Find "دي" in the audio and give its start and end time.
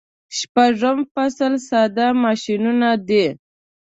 3.07-3.25